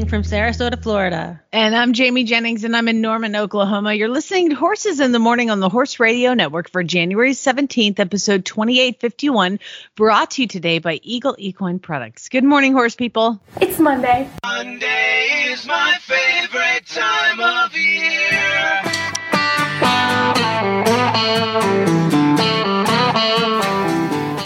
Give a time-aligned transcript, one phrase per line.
[0.00, 0.08] Dr.
[0.08, 1.42] From Sarasota, Florida.
[1.52, 3.92] And I'm Jamie Jennings, and I'm in Norman, Oklahoma.
[3.92, 7.98] You're listening to Horses in the Morning on the Horse Radio Network for January 17th,
[7.98, 9.58] episode 2851,
[9.96, 12.30] brought to you today by Eagle Equine Products.
[12.30, 13.40] Good morning, horse people.
[13.60, 14.30] It's Monday.
[14.42, 18.80] Monday is my favorite time of year.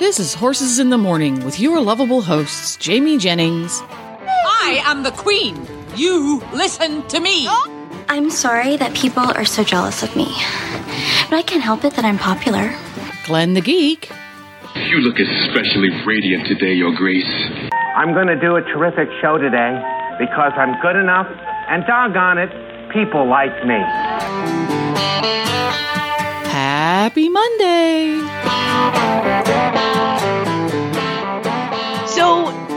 [0.00, 3.82] This is Horses in the Morning with your lovable hosts, Jamie Jennings.
[4.66, 5.54] I am the queen.
[5.94, 7.46] You listen to me.
[8.08, 10.24] I'm sorry that people are so jealous of me.
[11.28, 12.74] But I can't help it that I'm popular.
[13.26, 14.10] Glenn the Geek.
[14.74, 17.30] You look especially radiant today, Your Grace.
[17.94, 19.76] I'm going to do a terrific show today
[20.18, 21.28] because I'm good enough,
[21.68, 22.48] and doggone it,
[22.90, 23.84] people like me.
[26.48, 28.14] Happy Monday.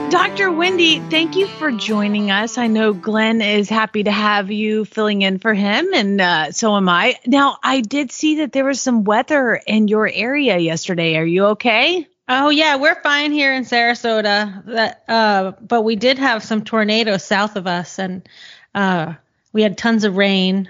[0.10, 0.52] Dr.
[0.52, 2.58] Wendy, thank you for joining us.
[2.58, 6.78] I know Glenn is happy to have you filling in for him, and uh, so
[6.78, 7.20] am I.
[7.26, 11.18] Now, I did see that there was some weather in your area yesterday.
[11.18, 12.08] Are you okay?
[12.30, 14.66] Oh yeah, we're fine here in Sarasota.
[14.66, 18.28] That uh but we did have some tornadoes south of us and
[18.76, 19.14] uh
[19.54, 20.70] we had tons of rain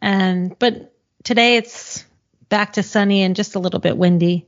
[0.00, 2.04] and but today it's
[2.48, 4.46] back to sunny and just a little bit windy.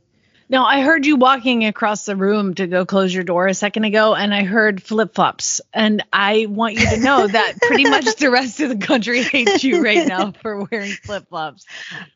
[0.48, 3.84] Now, I heard you walking across the room to go close your door a second
[3.84, 5.60] ago, and I heard flip flops.
[5.72, 9.64] And I want you to know that pretty much the rest of the country hates
[9.64, 11.64] you right now for wearing flip flops.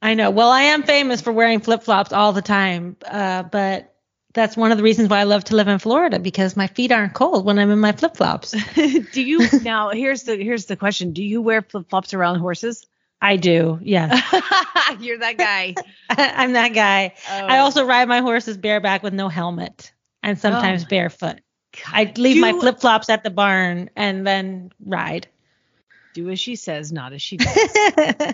[0.03, 0.31] I know.
[0.31, 3.95] Well, I am famous for wearing flip flops all the time, uh, but
[4.35, 6.93] that's one of the reasons why I love to live in Florida because my feet
[6.93, 8.55] aren't cold when I'm in my flip flops.
[8.75, 9.91] do you now?
[9.91, 12.87] Here's the here's the question: Do you wear flip flops around horses?
[13.21, 13.79] I do.
[13.83, 14.13] Yes.
[15.01, 15.75] You're that guy.
[16.11, 17.15] I'm that guy.
[17.31, 17.47] Oh.
[17.47, 19.93] I also ride my horses bareback with no helmet
[20.23, 20.89] and sometimes Oh.
[20.89, 21.41] barefoot.
[21.87, 25.27] I leave my flip flops at the barn and then ride.
[26.19, 27.71] Do as she says, not as she does.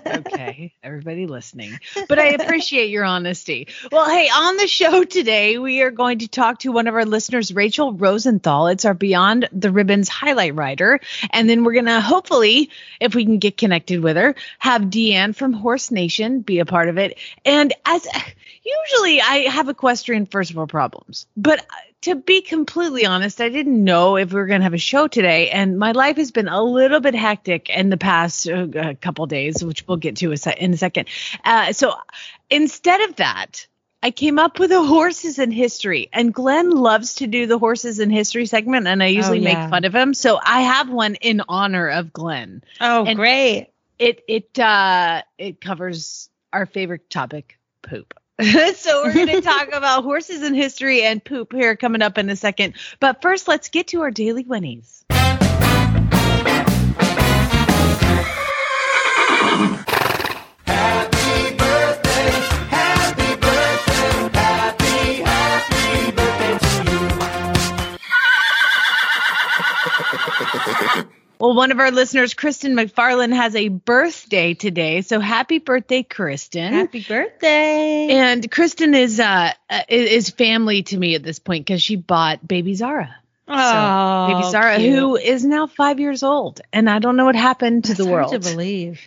[0.06, 1.78] okay, everybody listening.
[2.09, 3.69] But I appreciate your honesty.
[3.93, 7.05] Well, hey, on the show today, we are going to talk to one of our
[7.05, 8.69] listeners, Rachel Rosenthal.
[8.69, 10.99] It's our Beyond the Ribbons highlight rider.
[11.28, 15.37] And then we're going to hopefully, if we can get connected with her, have DeAnne
[15.37, 17.19] from Horse Nation be a part of it.
[17.45, 18.06] And as
[18.65, 21.27] usually, I have equestrian first world problems.
[21.37, 21.66] But
[22.04, 25.09] to be completely honest, I didn't know if we were going to have a show
[25.09, 29.25] today, and my life has been a little bit hectic in the past uh, couple
[29.25, 31.09] days, which we'll get to a se- in a second.
[31.44, 31.94] Uh, so
[32.50, 33.66] instead of that,
[34.03, 37.98] I came up with a horses in history, and Glenn loves to do the horses
[38.00, 39.62] in history segment, and I usually yeah.
[39.62, 40.12] make fun of him.
[40.12, 42.62] So I have one in honor of Glenn.
[42.82, 43.71] Oh, And- great.
[43.98, 48.12] It it uh it covers our favorite topic, poop.
[48.75, 52.28] so we're going to talk about horses in history and poop here coming up in
[52.28, 52.75] a second.
[52.99, 55.05] But first, let's get to our daily whinnies.
[71.39, 75.00] Well, one of our listeners, Kristen McFarland, has a birthday today.
[75.03, 76.72] So happy birthday, Kristen.
[76.72, 78.09] Happy birthday.
[78.11, 82.47] and Kristen is uh uh, is family to me at this point because she bought
[82.47, 83.15] baby Zara.
[83.49, 84.95] oh, baby Zara, cute.
[84.99, 88.05] who is now five years old, and I don't know what happened to That's the
[88.06, 88.43] hard world.
[88.43, 89.01] to believe.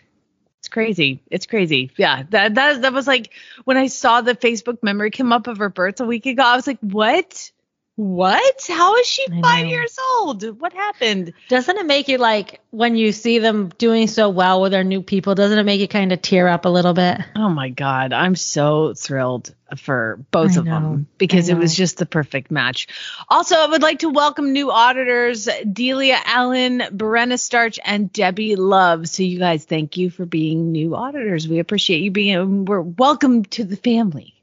[0.60, 1.22] It's crazy.
[1.32, 1.92] It's crazy.
[1.98, 2.24] Yeah.
[2.32, 3.32] That that that was like
[3.64, 6.44] when I saw the Facebook memory come up of her birth a week ago.
[6.44, 7.52] I was like, what?
[7.98, 8.68] What?
[8.70, 10.44] How is she five years old?
[10.62, 11.34] What happened?
[11.50, 15.02] Doesn't it make you like when you see them doing so well with their new
[15.02, 15.34] people?
[15.34, 17.20] Doesn't it make you kind of tear up a little bit?
[17.36, 18.14] Oh my God.
[18.14, 20.74] I'm so thrilled for both I of know.
[20.74, 22.88] them because it was just the perfect match.
[23.30, 29.10] Also, I would like to welcome new auditors, Delia Allen, Brenna Starch, and Debbie Love.
[29.10, 31.48] So you guys, thank you for being new auditors.
[31.48, 34.36] We appreciate you being, we're welcome to the family.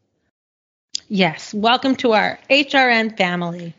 [1.14, 1.54] Yes.
[1.54, 3.72] Welcome to our HRN family.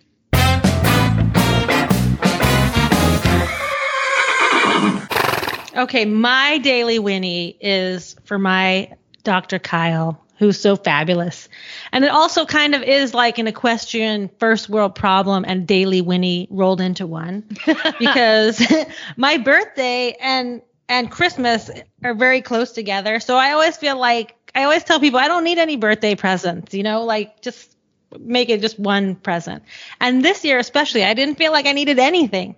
[5.76, 8.90] Okay, my daily Whinnie is for my
[9.26, 9.60] Dr.
[9.60, 11.50] Kyle, who's so fabulous.
[11.92, 16.48] And it also kind of is like an equestrian first world problem and daily Whinnie
[16.50, 17.44] rolled into one
[18.00, 18.66] because
[19.18, 21.70] my birthday and and Christmas
[22.02, 23.20] are very close together.
[23.20, 26.74] So I always feel like I always tell people I don't need any birthday presents,
[26.74, 27.76] you know, like just
[28.18, 29.64] make it just one present.
[30.00, 32.56] And this year especially, I didn't feel like I needed anything.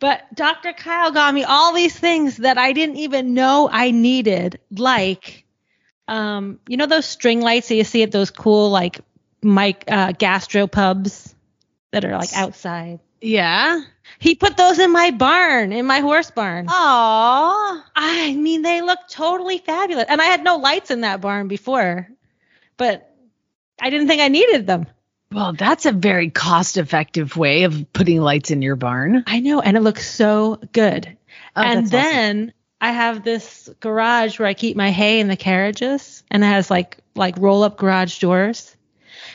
[0.00, 0.72] But Dr.
[0.72, 5.44] Kyle got me all these things that I didn't even know I needed, like
[6.08, 9.00] um, you know those string lights that you see at those cool like
[9.42, 11.34] mic uh, gastro pubs
[11.92, 13.00] that are like outside.
[13.20, 13.80] Yeah.
[14.18, 16.66] He put those in my barn, in my horse barn.
[16.66, 17.82] Aww.
[17.96, 20.06] I mean, they look totally fabulous.
[20.08, 22.08] And I had no lights in that barn before,
[22.76, 23.14] but
[23.80, 24.86] I didn't think I needed them.
[25.32, 29.24] Well, that's a very cost effective way of putting lights in your barn.
[29.26, 29.60] I know.
[29.60, 31.16] And it looks so good.
[31.56, 36.22] Oh, and then I have this garage where I keep my hay in the carriages,
[36.30, 38.76] and it has like like roll up garage doors.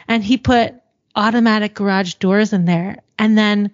[0.08, 0.76] And he put
[1.16, 3.72] automatic garage doors in there, and then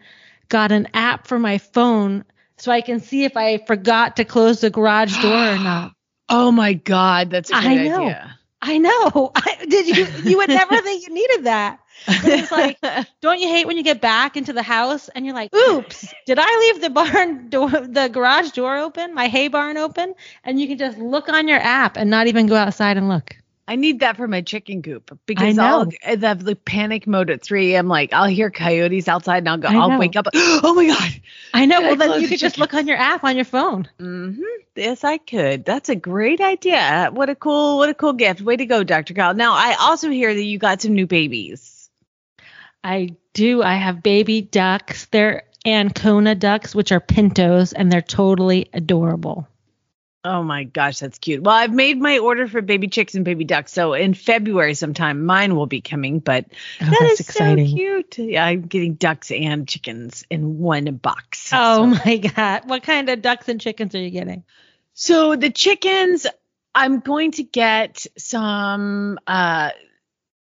[0.49, 2.25] got an app for my phone
[2.57, 5.91] so I can see if I forgot to close the garage door or not.
[6.27, 8.05] Oh my God, that's a good I know.
[8.07, 8.39] idea.
[8.59, 9.31] I know.
[9.35, 10.07] I, did you?
[10.23, 11.79] You would never think you needed that.
[12.07, 12.79] It's like,
[13.21, 16.39] don't you hate when you get back into the house and you're like, oops, did
[16.41, 20.15] I leave the barn door, the garage door open, my hay barn open?
[20.43, 23.37] And you can just look on your app and not even go outside and look.
[23.67, 27.41] I need that for my chicken coop because I I'll have the panic mode at
[27.41, 27.87] 3 a.m.
[27.87, 30.27] Like I'll hear coyotes outside and I'll go, I'll wake up.
[30.35, 31.21] Oh my God.
[31.53, 31.79] I know.
[31.79, 33.89] Did I Well, then you the could just look on your app on your phone.
[33.99, 34.41] Mm-hmm.
[34.75, 35.65] Yes, I could.
[35.65, 37.09] That's a great idea.
[37.11, 38.41] What a cool, what a cool gift.
[38.41, 39.13] Way to go, Dr.
[39.13, 39.33] Kyle.
[39.33, 41.89] Now I also hear that you got some new babies.
[42.83, 43.63] I do.
[43.63, 45.05] I have baby ducks.
[45.05, 49.47] They're Ancona ducks, which are pintos, and they're totally adorable.
[50.25, 51.43] Oh my gosh, that's cute.
[51.43, 53.71] Well, I've made my order for baby chicks and baby ducks.
[53.71, 56.45] So in February sometime mine will be coming, but
[56.81, 57.67] Oh, that that's is exciting.
[57.67, 58.17] so cute.
[58.17, 61.51] Yeah, I'm getting ducks and chickens in one box.
[61.53, 62.67] Oh So- my God.
[62.67, 64.43] What kind of ducks and chickens are you getting?
[64.95, 66.25] So the chickens,
[66.73, 69.69] I'm going to get some uh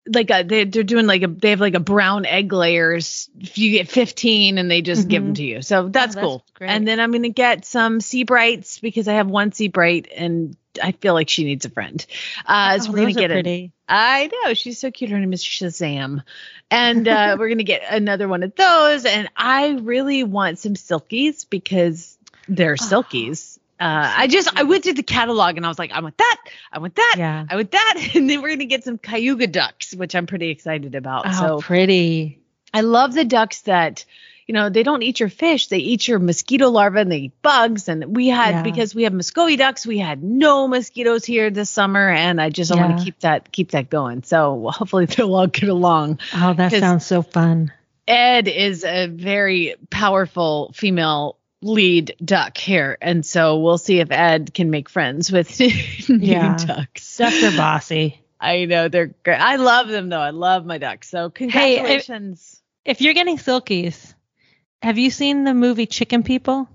[0.08, 3.72] like a, they, they're doing like a they have like a brown egg layers you
[3.72, 6.70] get 15 and they just give them to you so that's, that's cool great.
[6.70, 11.14] and then i'm to get some Sebrights because i have one Sebright and i feel
[11.14, 12.06] like she needs a friend
[12.46, 13.72] uh so Oh, we're gonna get it pretty.
[13.88, 15.12] I know she's so cute.
[15.12, 16.24] Her name is Shazam,
[16.72, 19.06] and uh, we're gonna get another one of those.
[19.06, 22.18] And I really want some silkies because
[22.48, 23.55] they're silkies.
[23.80, 26.38] Uh, I just I went through the catalog and I was like, I want that,
[26.72, 27.46] I want that, Yeah.
[27.50, 30.96] I want that, and then we're gonna get some Cayuga ducks, which I'm pretty excited
[30.96, 31.26] about.
[31.28, 32.40] Oh, so pretty.
[32.74, 34.06] I love the ducks that,
[34.48, 35.68] you know, they don't eat your fish.
[35.68, 37.88] They eat your mosquito larvae and they eat bugs.
[37.90, 38.62] And we had Yeah.
[38.64, 42.74] because we have Muscovy ducks, we had no mosquitoes here this summer, and I just
[42.76, 44.24] want to keep that keep that going.
[44.24, 46.20] So hopefully they'll all get along.
[46.34, 47.74] Oh, that sounds so fun.
[48.08, 54.54] Ed is a very powerful female lead duck here, and so we'll see if Ed
[54.54, 55.68] can make friends with new
[56.18, 56.56] Yeah.
[56.56, 57.18] ducks.
[57.18, 58.22] Ducks are bossy.
[58.40, 59.38] I know they're great.
[59.40, 60.20] I love them though.
[60.20, 61.10] I love my ducks.
[61.10, 62.62] So Hey, I- congratulations.
[62.86, 64.14] If you're getting silkies,
[64.84, 66.70] have you seen the movie Chicken People?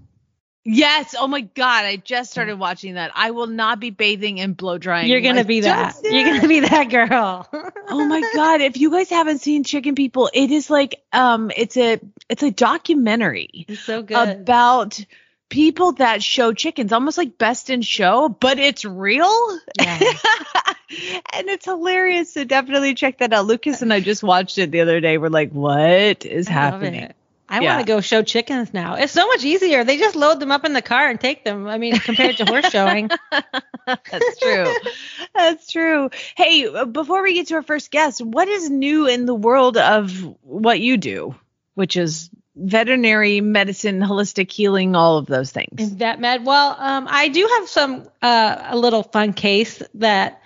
[0.65, 1.15] Yes.
[1.19, 1.85] Oh my God.
[1.85, 3.12] I just started watching that.
[3.15, 5.09] I will not be bathing and blow drying.
[5.09, 5.97] You're gonna be that.
[6.05, 7.49] You're gonna be that girl.
[7.89, 8.61] Oh my God.
[8.61, 12.50] If you guys haven't seen Chicken People, it is like um it's a it's a
[12.50, 14.17] documentary It's so good.
[14.40, 15.02] about
[15.49, 19.59] people that show chickens, almost like best in show, but it's real.
[19.81, 19.99] Yeah.
[21.33, 22.35] and it's hilarious.
[22.35, 23.47] So definitely check that out.
[23.47, 25.19] Lucas and I just watched it the other day.
[25.19, 27.12] We're like, what is I happening?
[27.50, 27.75] I Yeah.
[27.75, 28.95] want to go show chickens now.
[28.95, 29.83] It's so much easier.
[29.83, 31.66] They just load them up in the car and take them.
[31.66, 33.11] I mean, compared to horse showing.
[33.87, 34.73] That's true.
[35.35, 36.11] That's true.
[36.37, 39.76] Hey, uh, before we get to our first guest, what is new in the world
[39.76, 41.35] of what you do,
[41.75, 45.80] which is veterinary medicine, holistic healing, all of those things?
[45.80, 46.47] In vet med.
[46.47, 50.40] Well, um, I do have some uh, a little fun case that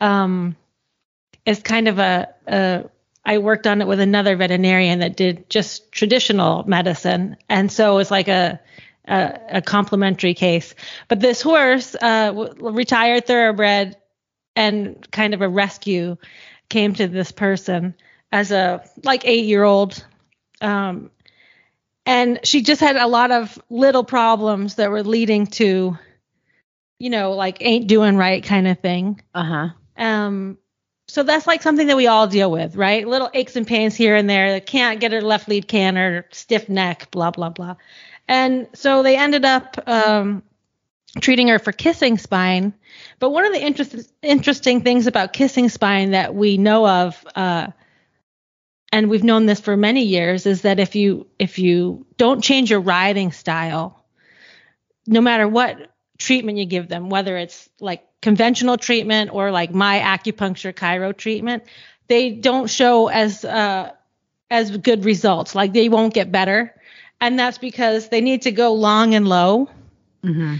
[0.00, 0.54] um,
[1.44, 2.84] is kind of a, a.
[3.26, 7.96] I worked on it with another veterinarian that did just traditional medicine, and so it
[7.96, 8.60] was like a
[9.06, 10.74] a, a complementary case.
[11.08, 13.96] But this horse, uh, w- retired thoroughbred,
[14.56, 16.16] and kind of a rescue,
[16.68, 17.94] came to this person
[18.32, 20.04] as a like eight year old.
[20.60, 21.10] Um,
[22.06, 25.96] and she just had a lot of little problems that were leading to
[26.98, 29.68] you know like ain't doing right kind of thing Uh huh.
[29.96, 30.58] um
[31.06, 33.06] so that's like something that we all deal with right?
[33.06, 34.60] Little aches and pains here and there.
[34.60, 37.76] Can't get her left lead can or stiff neck blah blah blah.
[38.26, 40.42] And so they ended up um
[41.20, 42.74] treating her for kissing spine.
[43.20, 47.68] But one of the interest, interesting things about kissing spine that we know of uh
[48.92, 52.70] and we've known this for many years is that if you if you don't change
[52.70, 54.04] your riding style
[55.06, 59.98] no matter what treatment you give them, whether it's like conventional treatment or like my
[60.00, 61.62] acupuncture chiro treatment,
[62.08, 63.92] they don't show as uh,
[64.50, 65.54] as good results.
[65.54, 66.74] Like they won't get better,
[67.20, 69.68] and that's because they need to go long and low.
[70.24, 70.56] Mm-hmm.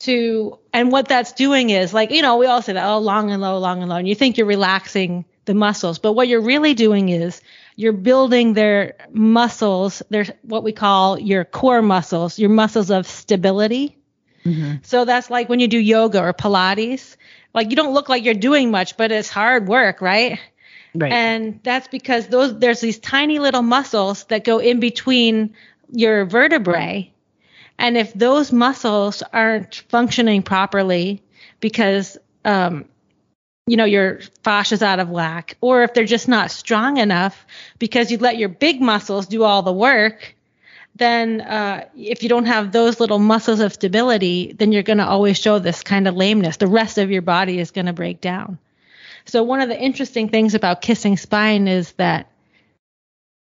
[0.00, 3.32] To and what that's doing is like you know we all say that oh long
[3.32, 6.40] and low, long and low, and you think you're relaxing the muscles, but what you're
[6.40, 7.40] really doing is
[7.74, 10.02] you're building their muscles.
[10.08, 13.96] There's what we call your core muscles, your muscles of stability.
[14.46, 14.74] Mm-hmm.
[14.82, 17.16] So that's like when you do yoga or Pilates.
[17.52, 20.38] Like you don't look like you're doing much, but it's hard work, right?
[20.94, 21.12] Right.
[21.12, 25.54] And that's because those there's these tiny little muscles that go in between
[25.90, 27.12] your vertebrae.
[27.78, 31.22] And if those muscles aren't functioning properly
[31.60, 32.86] because um,
[33.66, 37.46] you know your fascia's out of whack, or if they're just not strong enough
[37.78, 40.35] because you let your big muscles do all the work,
[40.96, 45.06] then uh, if you don't have those little muscles of stability, then you're going to
[45.06, 46.56] always show this kind of lameness.
[46.56, 48.58] The rest of your body is going to break down.
[49.26, 52.30] So one of the interesting things about kissing spine is that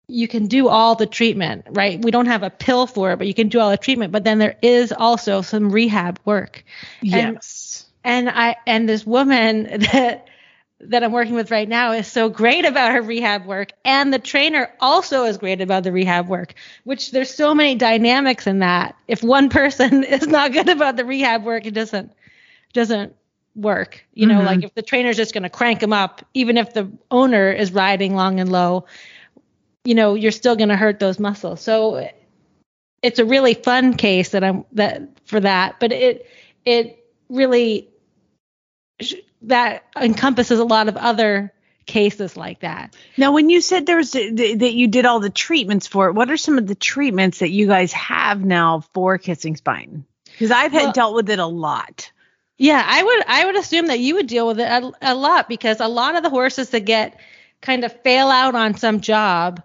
[0.08, 2.02] you can do all the treatment, right?
[2.02, 4.12] We don't have a pill for it, but you can do all the treatment.
[4.12, 6.64] But then there is also some rehab work.
[7.02, 7.86] Yes.
[8.04, 10.28] And, and I and this woman that
[10.90, 14.20] that I'm working with right now is so great about her rehab work, and the
[14.20, 16.54] trainer also is great about the rehab work.
[16.84, 18.96] Which there's so many dynamics in that.
[19.08, 22.12] If one person is not good about the rehab work, it doesn't
[22.74, 23.16] doesn't
[23.56, 24.06] work.
[24.14, 24.46] You know, Mhm.
[24.46, 27.72] like if the trainer's just going to crank them up, even if the owner is
[27.72, 28.86] riding long and low,
[29.84, 31.62] you know, you're still going to hurt those muscles.
[31.62, 32.08] So
[33.02, 36.28] it's a really fun case that I'm that for that, but it
[36.66, 37.00] it
[37.30, 37.90] really
[39.48, 41.52] that encompasses a lot of other
[41.86, 42.96] cases like that.
[43.18, 46.32] Now, when you said there was that you did all the treatments for it, what
[46.32, 50.06] are some of the treatments that you guys have now for kissing spine?
[50.32, 52.12] Because I've had Well- dealt with it a lot.
[52.58, 55.50] Yeah, I would I would assume that you would deal with it a, a lot
[55.50, 57.20] because a lot of the horses that get
[57.62, 59.62] kind of fail out on some job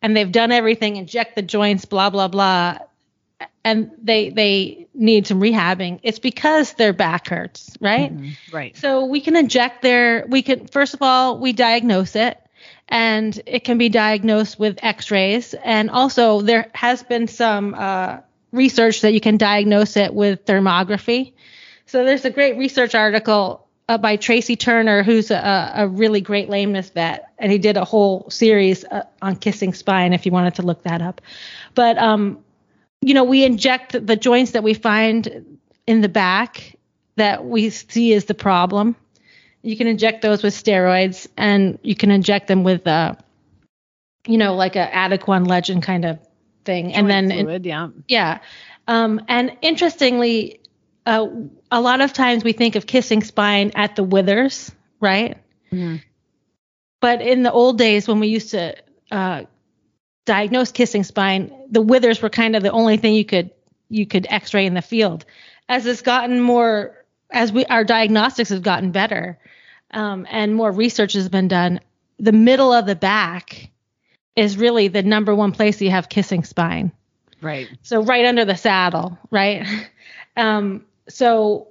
[0.00, 2.78] and they've done everything, inject the joints, blah blah blah,
[3.64, 6.00] and they they need some rehabbing.
[6.02, 8.12] It's because their back hurts, right?
[8.52, 8.76] Right.
[8.76, 12.38] So we can inject their we can first of all we diagnose it
[12.88, 18.18] and it can be diagnosed with x-rays and also there has been some uh,
[18.52, 21.32] research that you can diagnose it with thermography.
[21.86, 26.48] So there's a great research article uh, by Tracy Turner, who's a, a really great
[26.48, 30.12] lameness vet, and he did a whole series uh, on kissing spine.
[30.12, 31.20] If you wanted to look that up,
[31.74, 32.44] but um,
[33.02, 36.76] you know, we inject the joints that we find in the back
[37.16, 38.96] that we see as the problem.
[39.62, 43.14] You can inject those with steroids, and you can inject them with, uh,
[44.26, 46.18] you know, like a Adequan Legend kind of
[46.64, 47.88] thing, and then Fluid, yeah.
[48.08, 48.38] yeah.
[48.88, 50.60] Um, and interestingly,
[51.06, 51.26] uh,
[51.70, 55.38] a lot of times we think of kissing spine at the withers, right?
[57.00, 58.76] But in the old days when we used to
[59.10, 59.42] uh,
[60.24, 63.50] diagnose kissing spine, the withers were kind of the only thing you could
[63.88, 65.24] you could X-ray in the field.
[65.68, 69.38] As it's gotten more, as we our diagnostics have gotten better,
[69.90, 71.80] um, and more research has been done,
[72.18, 73.70] the middle of the back
[74.36, 76.92] is really the number one place you have kissing spine.
[77.40, 77.68] Right.
[77.82, 79.66] So right under the saddle, right?
[80.34, 81.68] Um, so,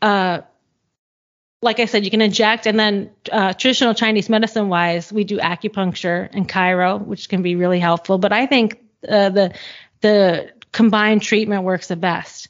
[0.00, 0.42] uh,
[1.60, 5.38] like I said, you can inject, and then uh, traditional Chinese medicine wise, we do
[5.38, 8.18] acupuncture and chiro, which can be really helpful.
[8.18, 9.54] But I think uh, the
[10.00, 12.48] the combined treatment works the best.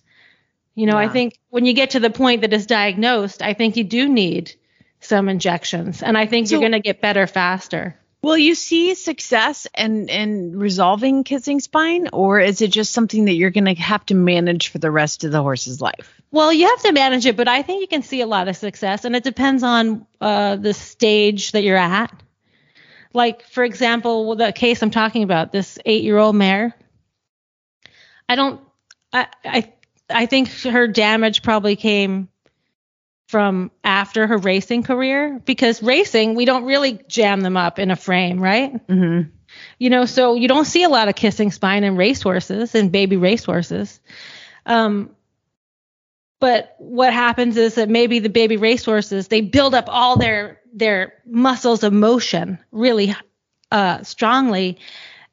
[0.74, 3.76] You know, I think when you get to the point that it's diagnosed, I think
[3.76, 4.54] you do need
[5.00, 7.98] some injections, and I think you're going to get better faster.
[8.20, 13.34] Will you see success in in resolving kissing spine, or is it just something that
[13.34, 16.17] you're going to have to manage for the rest of the horse's life?
[16.30, 18.56] Well, you have to manage it, but I think you can see a lot of
[18.56, 22.12] success, and it depends on uh, the stage that you're at.
[23.14, 26.74] Like, for example, the case I'm talking about, this eight-year-old mare.
[28.28, 28.60] I don't.
[29.12, 29.72] I I
[30.10, 32.28] I think her damage probably came
[33.28, 37.96] from after her racing career because racing we don't really jam them up in a
[37.96, 38.86] frame, right?
[38.86, 39.30] Mm-hmm.
[39.78, 43.16] You know, so you don't see a lot of kissing spine in racehorses and baby
[43.16, 44.00] racehorses.
[44.66, 45.10] Um,
[46.40, 51.14] but what happens is that maybe the baby racehorses they build up all their their
[51.26, 53.14] muscles of motion really
[53.70, 54.78] uh, strongly,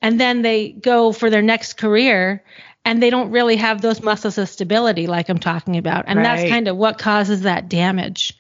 [0.02, 2.44] and then they go for their next career,
[2.84, 6.50] and they don't really have those muscles of stability like I'm talking about, and that's
[6.50, 8.34] kind of what causes that damage.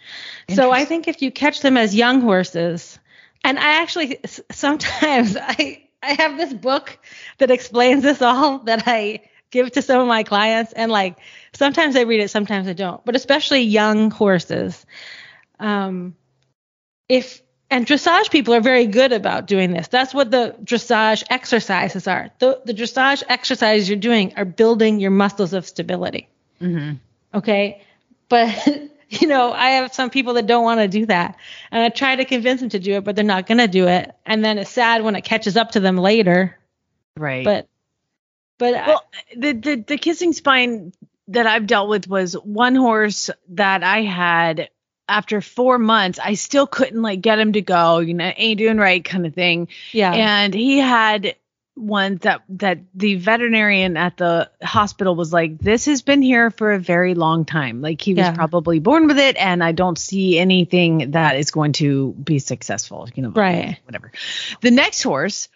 [0.53, 2.99] So I think if you catch them as young horses,
[3.43, 4.19] and I actually
[4.51, 6.97] sometimes I I have this book
[7.39, 11.17] that explains this all that I give it to some of my clients, and like
[11.53, 13.03] sometimes I read it, sometimes I don't.
[13.05, 14.85] But especially young horses,
[15.59, 16.15] um,
[17.09, 19.87] if and dressage people are very good about doing this.
[19.87, 22.29] That's what the dressage exercises are.
[22.39, 26.29] The, the dressage exercises you're doing are building your muscles of stability.
[26.61, 26.93] Mm-hmm.
[27.33, 27.81] Okay.
[28.29, 28.67] But,
[29.09, 31.37] you know, I have some people that don't want to do that.
[31.71, 33.87] And I try to convince them to do it, but they're not going to do
[33.87, 34.13] it.
[34.25, 36.57] And then it's sad when it catches up to them later.
[37.17, 37.43] Right.
[37.43, 37.67] But,
[38.57, 39.03] but well,
[39.35, 40.93] the, the, the kissing spine
[41.29, 44.69] that I've dealt with was one horse that I had
[45.07, 48.77] after four months, I still couldn't like get him to go, you know, ain't doing
[48.77, 49.67] right kind of thing.
[49.91, 50.13] Yeah.
[50.13, 51.35] And he had
[51.75, 56.71] one that that the veterinarian at the hospital was like, This has been here for
[56.71, 57.81] a very long time.
[57.81, 58.31] Like he was Yeah.
[58.33, 63.09] probably born with it, and I don't see anything that is going to be successful,
[63.13, 63.29] you know.
[63.29, 63.77] Right.
[63.85, 64.11] Whatever.
[64.61, 65.49] The next horse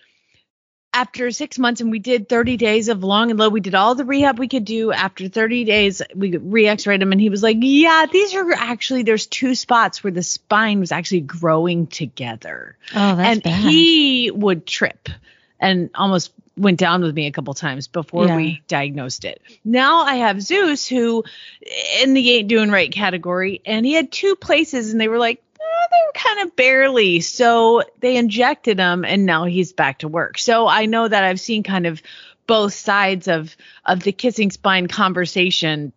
[0.94, 3.94] after six months and we did 30 days of long and low we did all
[3.96, 7.58] the rehab we could do after 30 days we re-x-rayed him and he was like
[7.60, 13.16] yeah these are actually there's two spots where the spine was actually growing together oh,
[13.16, 13.70] that's bad and bad.
[13.72, 15.10] he would trip
[15.60, 18.36] and almost went down with me a couple times before Yeah.
[18.36, 19.42] we diagnosed it.
[19.64, 21.24] Now I have Zeus who
[22.02, 25.42] in the ain't doing right category and he had two places and they were like
[25.92, 30.38] they were kind of barely so they injected him and now he's back to work.
[30.38, 32.02] So I know that I've seen kind of
[32.48, 35.94] both sides of of the kissing spine conversation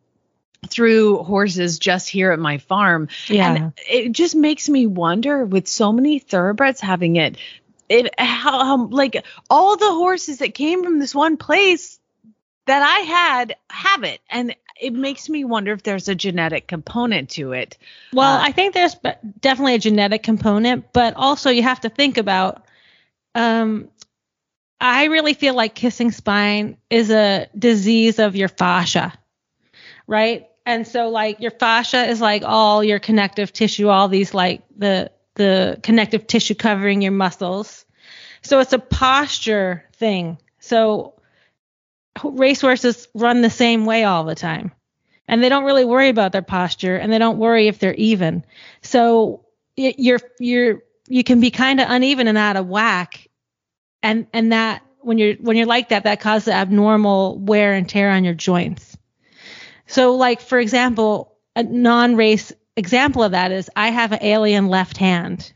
[0.69, 3.09] through horses just here at my farm.
[3.27, 3.55] Yeah.
[3.55, 7.37] And it just makes me wonder with so many thoroughbreds having it,
[7.89, 11.99] it how, how like all the horses that came from this one place
[12.67, 14.21] that I had have it.
[14.31, 17.79] And it makes me wonder if there's a genetic component to it.
[18.13, 18.97] Well, Uh, I think there's
[19.41, 22.65] definitely a genetic component, but also you have to think about.
[23.35, 23.89] Um,
[24.81, 29.13] I really feel like kissing spine is a disease of your fascia,
[30.09, 30.49] right?
[30.67, 35.11] And so, like your fascia is like all your connective tissue, all these like the
[35.37, 37.87] the connective tissue covering your muscles.
[38.43, 40.39] So it's a posture thing.
[40.59, 41.15] So
[42.23, 44.73] racehorses run the same way all the time.
[45.29, 48.45] And they don't really worry about their posture and they don't worry if they're even.
[48.83, 49.47] So
[49.77, 53.29] you're you're you can be kind of uneven and out of whack
[54.03, 58.11] and and that when you're when you're like that that causes abnormal wear and tear
[58.11, 58.97] on your joints.
[59.87, 64.97] So like for example a non-race example of that is i have an alien left
[64.97, 65.53] hand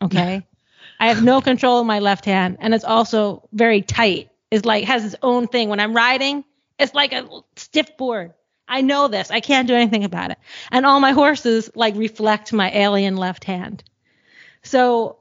[0.00, 0.46] okay?
[1.00, 4.84] I have no control of my left hand and it's also very tight is like
[4.84, 6.44] has its own thing when i'm riding
[6.78, 8.34] it's like a stiff board
[8.70, 9.32] I know this.
[9.32, 10.38] I can't do anything about it.
[10.70, 13.82] And all my horses like reflect my alien left hand.
[14.62, 15.18] So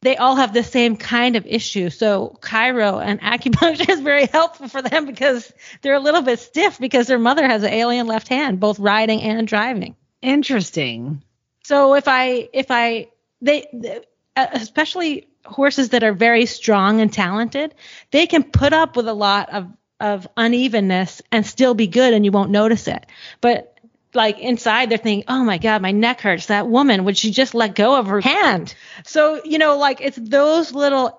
[0.00, 1.90] they all have the same kind of issue.
[1.90, 5.52] So chiro and acupuncture is very helpful for them because
[5.82, 9.20] they're a little bit stiff because their mother has an alien left hand, both riding
[9.20, 9.94] and driving.
[10.22, 11.22] Interesting.
[11.64, 13.08] So if I if I
[13.42, 14.04] they th-
[14.34, 17.74] uh, especially horses that are very strong and talented,
[18.10, 19.68] they can put up with a lot of
[20.00, 23.04] of unevenness and still be good and you won't notice it.
[23.40, 23.74] But
[24.14, 26.46] like inside they're thinking, "Oh my god, my neck hurts.
[26.46, 30.18] That woman, would she just let go of her hand?" So, you know, like it's
[30.20, 31.18] those little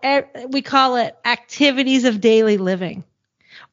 [0.50, 3.04] we call it activities of daily living.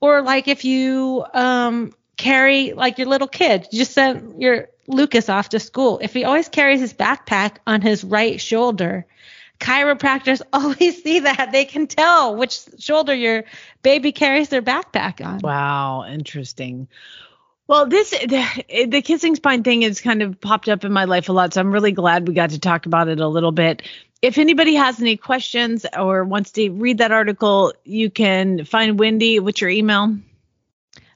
[0.01, 5.29] Or like if you um carry like your little kid, you just sent your Lucas
[5.29, 5.99] off to school.
[6.03, 9.07] If he always carries his backpack on his right shoulder,
[9.59, 11.53] chiropractors always see that.
[11.53, 13.45] They can tell which shoulder your
[13.83, 15.41] baby carries their backpack on.
[15.43, 16.89] Wow, interesting.
[17.69, 21.29] Well, this the, the kissing spine thing has kind of popped up in my life
[21.29, 23.83] a lot, so I'm really glad we got to talk about it a little bit.
[24.23, 29.41] If anybody has any questions or wants to read that article, you can find Wendy.
[29.41, 30.17] What's your email?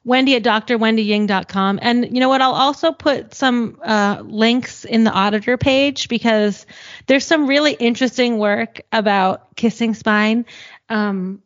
[0.05, 1.79] Wendy at drwendyying.com.
[1.83, 2.41] And you know what?
[2.41, 6.67] I'll also put some uh, links in the auditor page because
[7.07, 10.47] there's some really interesting work about kissing spine.
[10.89, 11.43] Um,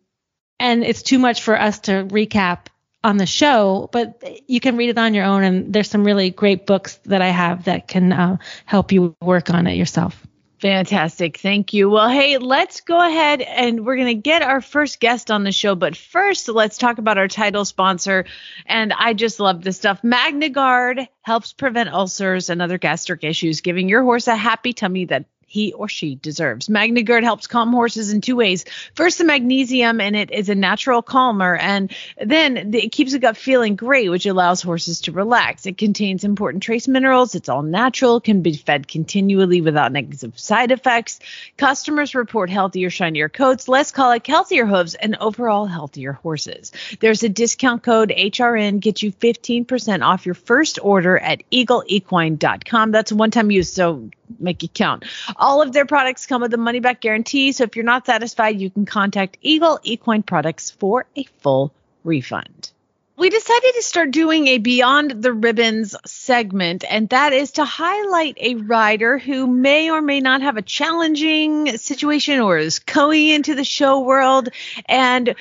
[0.60, 2.66] and it's too much for us to recap
[3.02, 5.42] on the show, but you can read it on your own.
[5.42, 9.50] And there's some really great books that I have that can uh, help you work
[9.50, 10.23] on it yourself.
[10.64, 11.36] Fantastic.
[11.36, 11.90] Thank you.
[11.90, 15.52] Well, hey, let's go ahead and we're going to get our first guest on the
[15.52, 15.74] show.
[15.74, 18.24] But first, let's talk about our title sponsor.
[18.64, 20.00] And I just love this stuff.
[20.00, 25.26] MagnaGuard helps prevent ulcers and other gastric issues, giving your horse a happy tummy that
[25.54, 26.66] he or she deserves.
[26.66, 28.64] MagnaGuard helps calm horses in two ways.
[28.96, 33.36] First, the magnesium in it is a natural calmer, and then it keeps the gut
[33.36, 35.64] feeling great, which allows horses to relax.
[35.64, 37.36] It contains important trace minerals.
[37.36, 41.20] It's all natural, can be fed continually without negative side effects.
[41.56, 46.72] Customers report healthier, shinier coats, less colic, healthier hooves, and overall healthier horses.
[46.98, 52.90] There's a discount code HRN, get you 15% off your first order at eagleequine.com.
[52.90, 55.04] That's a one time use, so make it count.
[55.36, 57.52] All of their products come with a money back guarantee.
[57.52, 61.72] So if you're not satisfied, you can contact Eagle Equine Products for a full
[62.04, 62.70] refund.
[63.16, 68.36] We decided to start doing a Beyond the Ribbons segment, and that is to highlight
[68.40, 73.54] a rider who may or may not have a challenging situation or is going into
[73.54, 74.48] the show world.
[74.86, 75.36] And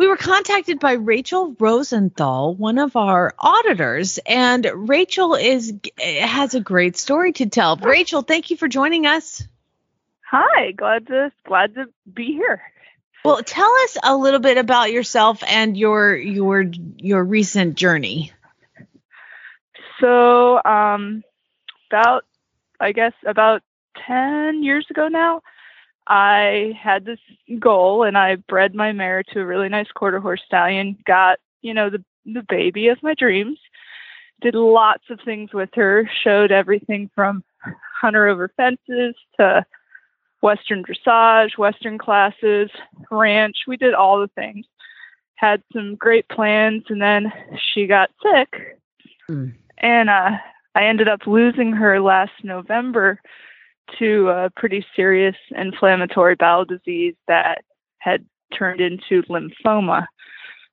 [0.00, 6.60] we were contacted by Rachel Rosenthal, one of our auditors, and Rachel is has a
[6.60, 7.76] great story to tell.
[7.76, 9.46] Rachel, thank you for joining us.
[10.22, 12.62] Hi, glad to glad to be here.
[13.26, 16.62] Well, tell us a little bit about yourself and your your
[16.96, 18.32] your recent journey.
[20.00, 21.22] So, um,
[21.90, 22.24] about
[22.80, 23.62] I guess about
[24.08, 25.42] ten years ago now,
[26.06, 27.20] I had this
[27.58, 31.74] goal and I bred my mare to a really nice quarter horse stallion, got, you
[31.74, 33.58] know, the the baby of my dreams.
[34.40, 37.44] Did lots of things with her, showed everything from
[38.00, 39.64] hunter over fences to
[40.40, 42.70] western dressage, western classes,
[43.10, 43.56] ranch.
[43.66, 44.66] We did all the things.
[45.34, 47.32] Had some great plans and then
[47.72, 48.78] she got sick.
[49.30, 49.54] Mm.
[49.78, 50.30] And uh
[50.74, 53.20] I ended up losing her last November
[53.98, 57.62] to a pretty serious inflammatory bowel disease that
[57.98, 58.24] had
[58.56, 60.06] turned into lymphoma,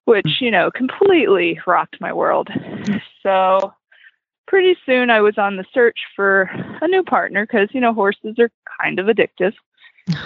[0.06, 0.46] which, hmm.
[0.46, 2.50] you know, completely rocked my world.
[3.24, 3.74] So,
[4.48, 6.50] pretty soon I was on the search for
[6.82, 8.50] a new partner because, you know, horses are
[8.82, 9.54] kind of addictive.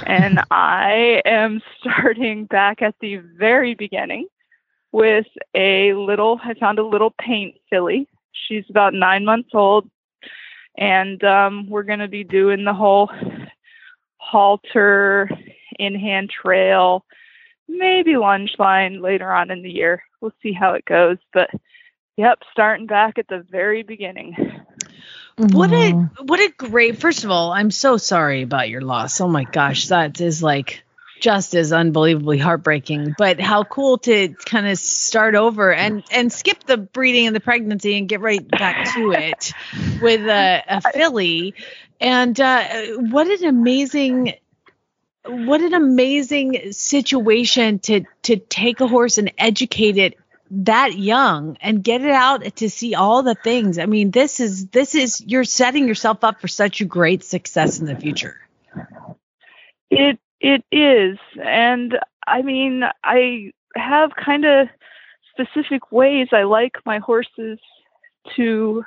[0.05, 4.27] and I am starting back at the very beginning
[4.91, 8.07] with a little, I found a little paint filly.
[8.47, 9.89] She's about nine months old,
[10.77, 13.11] and um, we're going to be doing the whole
[14.17, 15.29] halter,
[15.81, 17.03] in hand trail,
[17.67, 20.03] maybe lunge line later on in the year.
[20.21, 21.17] We'll see how it goes.
[21.33, 21.49] But
[22.17, 24.35] yep, starting back at the very beginning.
[25.37, 25.91] What a
[26.23, 29.19] what a great first of all, I'm so sorry about your loss.
[29.21, 30.83] Oh my gosh, that is like
[31.21, 33.15] just as unbelievably heartbreaking.
[33.17, 37.39] But how cool to kind of start over and and skip the breeding and the
[37.39, 39.53] pregnancy and get right back to it
[40.01, 41.53] with a, a filly.
[42.01, 42.65] And uh,
[42.97, 44.33] what an amazing
[45.23, 50.17] what an amazing situation to to take a horse and educate it
[50.51, 53.77] that young and get it out to see all the things.
[53.77, 57.79] I mean, this is this is you're setting yourself up for such a great success
[57.79, 58.37] in the future.
[59.89, 61.17] It it is.
[61.41, 64.67] And I mean, I have kind of
[65.31, 67.59] specific ways I like my horses
[68.35, 68.83] to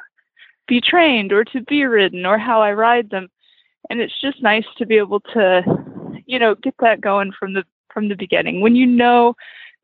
[0.67, 3.29] be trained or to be ridden or how I ride them.
[3.89, 5.63] And it's just nice to be able to,
[6.27, 8.61] you know, get that going from the from the beginning.
[8.61, 9.37] When you know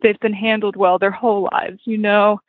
[0.03, 2.41] they've been handled well their whole lives, you know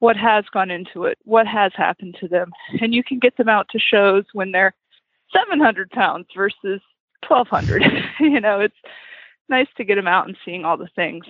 [0.00, 3.50] what has gone into it, what has happened to them, and you can get them
[3.50, 4.74] out to shows when they're
[5.32, 6.80] 700 pounds versus
[7.28, 7.84] 1200
[8.20, 8.76] you know it's
[9.48, 11.24] nice to get them out and seeing all the things.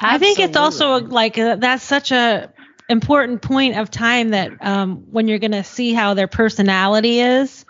[0.00, 2.52] I think it's also like uh, that's such a
[2.88, 7.64] important point of time that um, when you're going to see how their personality is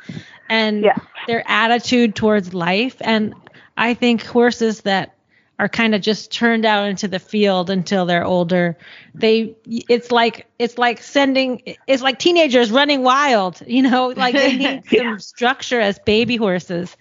[0.49, 0.97] and yeah.
[1.27, 2.97] their attitude towards life.
[3.01, 3.35] And
[3.77, 5.15] i think horses that
[5.59, 8.77] are kind of just turned out into the field until they're older
[9.15, 14.09] they it's like it's like sending it's like teenagers running wild you know?
[14.09, 15.03] Like they need yeah.
[15.03, 16.97] some structure as baby horses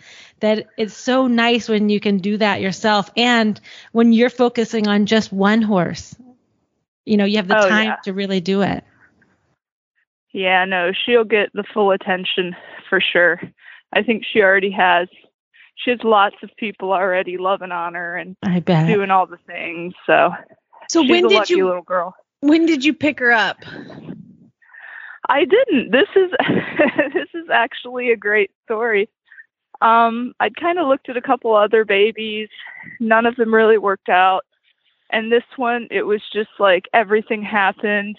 [0.45, 3.59] that it's so nice when you can do that yourself and
[3.91, 6.15] when you're focusing on just one horse
[7.05, 7.95] you know you have the oh, time yeah.
[8.03, 8.83] to really do it
[10.33, 12.55] yeah no she'll get the full attention
[12.89, 13.41] for sure
[13.93, 15.07] i think she already has
[15.75, 18.87] she has lots of people already loving on her and I bet.
[18.87, 20.31] doing all the things so
[20.89, 23.57] so she's when a did you little girl when did you pick her up
[25.27, 25.91] I didn't.
[25.91, 26.31] This is
[27.13, 29.09] this is actually a great story.
[29.81, 32.49] Um, I'd kind of looked at a couple other babies.
[32.99, 34.45] None of them really worked out.
[35.11, 38.17] And this one, it was just like everything happened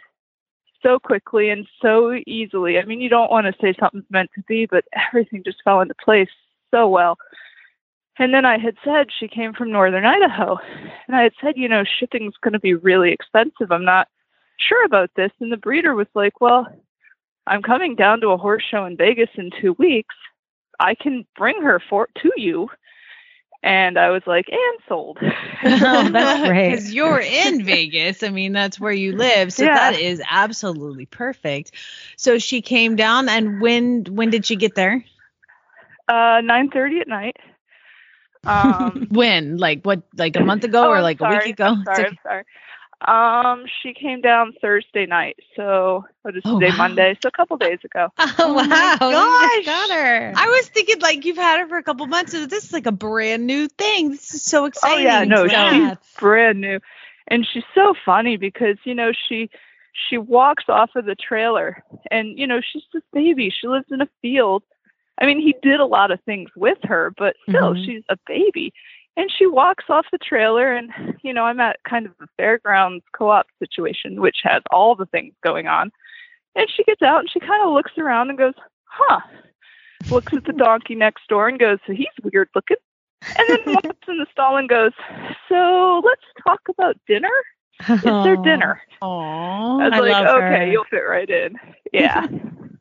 [0.83, 2.79] so quickly and so easily.
[2.79, 5.81] I mean, you don't want to say something's meant to be, but everything just fell
[5.81, 6.29] into place
[6.71, 7.19] so well.
[8.19, 10.59] And then I had said she came from northern Idaho.
[11.07, 13.71] And I had said, you know, shipping's going to be really expensive.
[13.71, 14.09] I'm not
[14.59, 15.33] sure about this.
[15.41, 16.67] And the breeder was like, well,
[17.47, 20.15] I'm coming down to a horse show in Vegas in two weeks
[20.81, 22.69] I can bring her for to you.
[23.63, 25.19] And I was like, and sold.
[25.81, 26.77] Oh, that's great.
[26.77, 28.23] Because you're in Vegas.
[28.23, 29.53] I mean, that's where you live.
[29.53, 29.75] So Yeah.
[29.75, 31.73] that is absolutely perfect.
[32.17, 35.05] So she came down and when when did she get there?
[36.09, 37.37] Uh, nine thirty at night.
[38.45, 39.57] Um, When?
[39.59, 41.67] Like what like a month ago oh, or I'm like a week ago?
[41.67, 42.09] I'm sorry, okay.
[42.09, 42.45] I'm sorry.
[43.03, 46.71] Um, she came down Thursday night, so what is Oh, today?
[46.71, 46.77] wow.
[46.89, 48.09] Monday, so a couple days ago.
[48.39, 48.97] Oh, my wow.
[48.99, 49.65] gosh.
[49.67, 50.33] Got her.
[50.35, 52.87] I was thinking like you've had her for a couple months, so this is like
[52.87, 54.11] a brand new thing.
[54.11, 55.07] This is so exciting.
[55.07, 55.31] Oh exciting.
[55.31, 55.47] yeah, no,
[55.91, 56.81] So- she's brand new,
[57.29, 59.51] and she's so funny because you know she
[60.09, 63.51] she walks off of the trailer, and you know she's this baby.
[63.51, 64.63] She lives in a field.
[65.21, 67.85] I mean, he did a lot of things with her, but still, Mhm.
[67.85, 68.73] she's a baby.
[69.17, 70.91] And she walks off the trailer, and
[71.23, 75.33] you know, I'm at kind of the fairgrounds co-op situation, which has all the things
[75.43, 75.91] going on.
[76.55, 79.21] And she gets out and she kind of looks around and goes, "Huh."
[80.11, 82.77] Looks at the donkey next door and goes, "He's weird looking."
[83.39, 84.93] And then walks in the stall and goes,
[85.49, 87.31] "So let's talk about dinner.
[87.89, 89.79] it's their dinner?" Aw.
[89.81, 90.67] I was I like, "Okay, her.
[90.73, 91.57] you'll fit right in."
[91.93, 92.27] Yeah.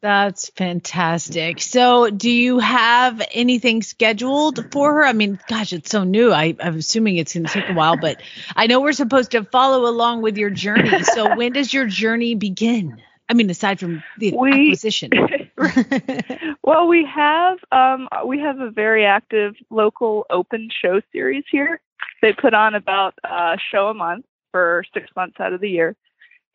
[0.01, 1.61] That's fantastic.
[1.61, 5.05] So, do you have anything scheduled for her?
[5.05, 6.31] I mean, gosh, it's so new.
[6.31, 8.21] I, I'm assuming it's going to take a while, but
[8.55, 11.03] I know we're supposed to follow along with your journey.
[11.03, 13.01] So, when does your journey begin?
[13.27, 15.11] I mean, aside from the We- acquisition.
[16.63, 21.79] well, we have um, we have a very active local open show series here.
[22.21, 25.69] They put on about uh, a show a month for six months out of the
[25.69, 25.95] year,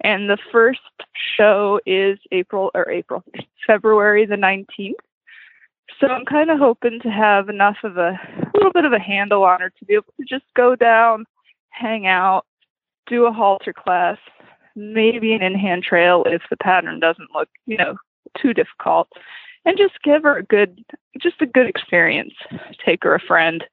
[0.02, 0.80] and the first
[1.36, 3.22] show is April or April
[3.66, 4.98] February the nineteenth.
[6.00, 8.98] So I'm kind of hoping to have enough of a, a little bit of a
[8.98, 11.26] handle on her to be able to just go down,
[11.70, 12.46] hang out,
[13.06, 14.16] do a halter class,
[14.74, 17.96] maybe an in-hand trail if the pattern doesn't look, you know,
[18.40, 19.08] too difficult
[19.64, 20.84] and just give her a good
[21.20, 22.34] just a good experience
[22.84, 23.64] take her a friend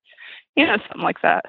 [0.55, 1.45] you know something like that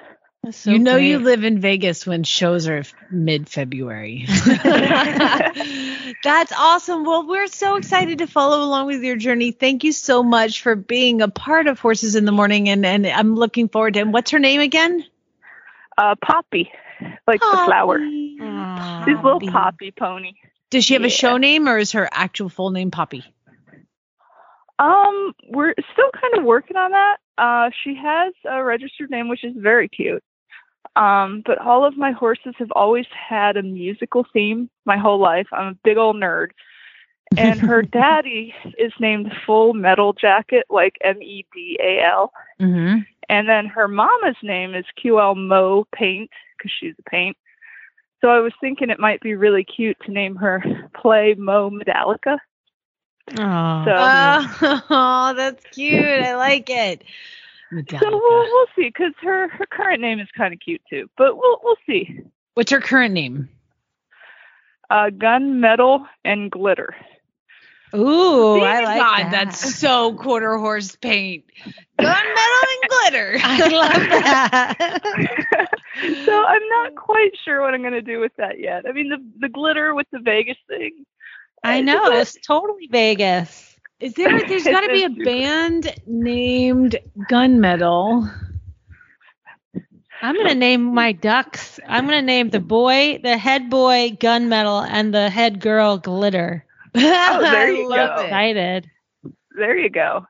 [0.50, 4.24] so you know, you live in Vegas when shows are mid February.
[6.24, 7.04] That's awesome.
[7.04, 9.52] Well, we're so excited to follow along with your journey.
[9.52, 12.68] Thank you so much for being a part of Horses in the Morning.
[12.68, 15.04] And, and I'm looking forward to And what's her name again?
[15.96, 16.70] uh poppy
[17.26, 19.04] like the flower Aw.
[19.04, 20.34] she's little poppy pony
[20.70, 23.24] Does she have a show name or is her actual full name Poppy?
[24.78, 29.42] um we're still kind of working on that uh she has a registered name which
[29.42, 30.22] is very cute
[30.98, 35.46] um but all of my horses have always had a musical theme my whole life
[35.52, 36.48] i'm a big old nerd
[37.36, 43.00] and her daddy is named full metal jacket like m-e-d-a-l Mm-hmm.
[43.28, 47.36] And then her mama's name is QL Mo Paint because she's a paint.
[48.20, 50.62] So I was thinking it might be really cute to name her
[50.94, 52.38] Play Mo Medallica.
[53.38, 53.84] Aw.
[53.84, 56.04] So, Oh, that's cute.
[56.04, 57.04] I like it.
[57.70, 61.08] So we'll, we'll see because her, her current name is kind of cute too.
[61.16, 62.20] But we'll we'll see.
[62.54, 63.48] What's her current name?
[64.90, 66.94] Uh, gun, metal, and glitter.
[67.94, 69.30] Ooh, I like God, that.
[69.30, 71.44] that's so quarter horse paint.
[71.98, 72.08] Gunmetal
[72.82, 73.38] and glitter.
[73.42, 75.68] I love that.
[76.24, 78.84] so I'm not quite sure what I'm going to do with that yet.
[78.86, 81.04] I mean, the the glitter with the Vegas thing.
[81.64, 83.67] I know it's totally Vegas.
[84.00, 84.46] Is there?
[84.46, 86.96] There's got to be a band named
[87.30, 88.32] Gunmetal.
[90.20, 91.78] I'm gonna name my ducks.
[91.86, 96.64] I'm gonna name the boy, the head boy, gunmetal, and the head girl, glitter.
[97.00, 97.94] Oh, there you go.
[97.94, 98.24] it.
[98.24, 98.90] Excited.
[99.56, 100.26] There you go.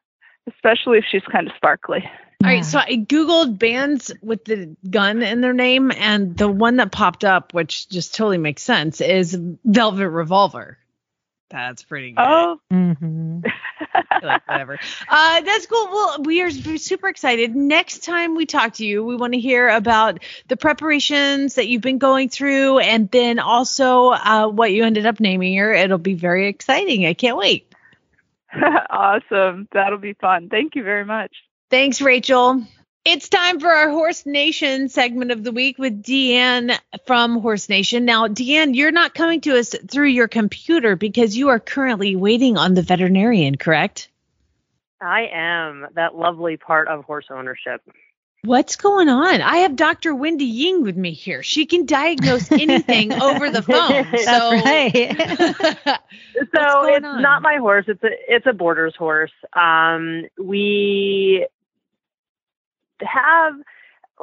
[0.49, 2.05] Especially if she's kind of sparkly.
[2.43, 6.77] All right, so I googled bands with the gun in their name, and the one
[6.77, 10.79] that popped up, which just totally makes sense, is Velvet Revolver.
[11.51, 12.25] That's pretty good.
[12.27, 13.41] Oh, hmm
[14.23, 14.79] like whatever.
[15.09, 15.87] Uh, that's cool.
[15.87, 17.55] Well, we are super excited.
[17.55, 21.83] Next time we talk to you, we want to hear about the preparations that you've
[21.83, 25.73] been going through, and then also uh, what you ended up naming her.
[25.73, 27.07] It'll be very exciting.
[27.07, 27.73] I can't wait.
[28.91, 29.69] awesome.
[29.73, 30.49] That'll be fun.
[30.49, 31.33] Thank you very much.
[31.71, 32.63] Thanks, Rachel.
[33.11, 38.05] It's time for our Horse Nation segment of the week with DeAnne from Horse Nation.
[38.05, 42.59] Now, DeAnne, you're not coming to us through your computer because you are currently waiting
[42.59, 44.11] on the veterinarian, correct?
[45.01, 47.81] I am that lovely part of horse ownership.
[48.45, 49.41] What's going on?
[49.41, 50.15] I have Dr.
[50.15, 51.43] Wendy Ying with me here.
[51.43, 54.05] She can diagnose anything over the phone.
[54.19, 55.99] So, right.
[56.55, 57.21] So it's on?
[57.21, 57.87] not my horse.
[57.89, 59.33] It's a it's a boarders horse.
[59.55, 61.47] Um, we
[63.07, 63.55] have,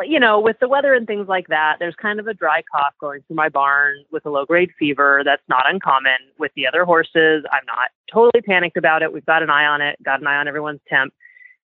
[0.03, 1.77] you know, with the weather and things like that.
[1.79, 5.21] There's kind of a dry cough going through my barn with a low grade fever.
[5.23, 7.45] That's not uncommon with the other horses.
[7.51, 9.13] I'm not totally panicked about it.
[9.13, 10.01] We've got an eye on it.
[10.03, 11.13] Got an eye on everyone's temp.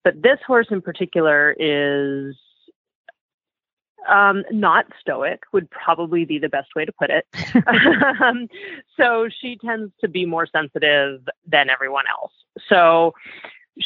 [0.03, 2.35] but this horse in particular is
[4.07, 7.25] um, not stoic would probably be the best way to put it.
[8.21, 8.47] um,
[8.95, 12.31] so she tends to be more sensitive than everyone else.
[12.69, 13.13] So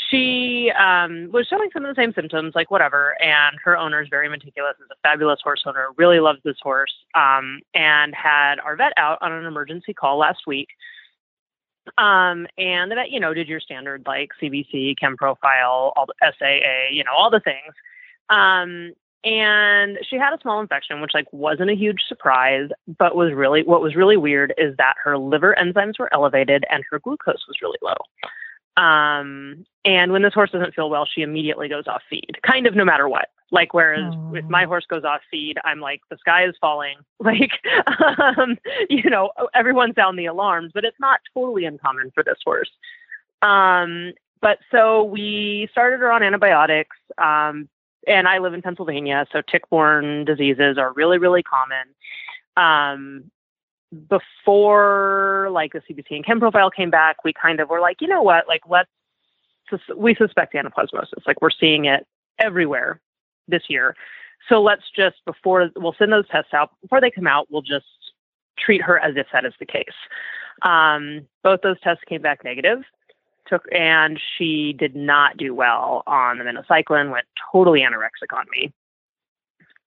[0.10, 3.16] she um, was showing some of the same symptoms, like whatever.
[3.22, 6.94] And her owner is very meticulous, is a fabulous horse owner, really loves this horse,
[7.16, 10.70] um, and had our vet out on an emergency call last week.
[11.98, 16.14] Um, and the vet, you know, did your standard like CBC, chem profile, all the
[16.22, 17.74] SAA, you know, all the things.
[18.30, 23.34] Um, and she had a small infection, which like wasn't a huge surprise, but was
[23.34, 27.46] really what was really weird is that her liver enzymes were elevated and her glucose
[27.48, 27.98] was really low.
[28.78, 32.76] Um, and when this horse doesn't feel well, she immediately goes off feed, kind of
[32.76, 33.30] no matter what.
[33.52, 34.34] Like, whereas oh.
[34.34, 36.98] if my horse goes off feed, I'm like, the sky is falling.
[37.20, 37.52] Like,
[38.18, 38.58] um,
[38.90, 42.72] you know, everyone's down the alarms, but it's not totally uncommon for this horse.
[43.44, 46.98] Um, but so we started her on antibiotics.
[47.20, 47.70] Um,
[48.08, 51.86] and I live in Pennsylvania, so tick-borne diseases are really, really common.
[52.58, 53.32] Um,
[54.08, 58.08] before like the CBC and chem profile came back, we kind of were like, you
[58.08, 58.90] know what, like let's
[59.96, 61.26] we suspect anaplasmosis.
[61.26, 62.06] Like we're seeing it
[62.40, 63.00] everywhere
[63.48, 63.96] this year.
[64.50, 67.86] So let's just before we'll send those tests out before they come out, we'll just
[68.58, 69.86] treat her as if that is the case.
[70.62, 72.84] Um, both those tests came back negative.
[73.48, 77.12] Took and she did not do well on the minocycline.
[77.12, 78.72] Went totally anorexic on me.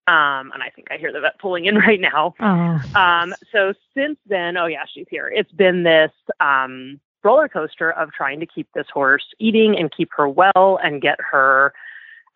[0.07, 2.35] Um, and I think I hear the vet pulling in right now.
[2.41, 3.01] Oh.
[3.01, 5.33] Um, so since then, oh yeah, she's here.
[5.35, 10.11] It's been this um, roller coaster of trying to keep this horse eating and keep
[10.17, 11.73] her well and get her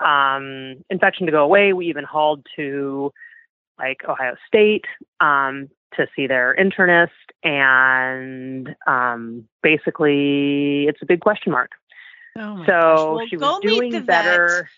[0.00, 1.72] um, infection to go away.
[1.72, 3.12] We even hauled to
[3.78, 4.87] like Ohio State
[5.20, 7.11] um, to see their internist,
[7.44, 11.72] and um, basically, it's a big question mark.
[12.37, 14.68] Oh so well, she was doing better.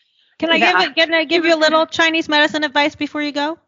[0.41, 0.73] Can I Yeah.
[0.73, 1.63] give it, can I give you a mm-hmm.
[1.63, 3.59] little Chinese medicine advice before you go?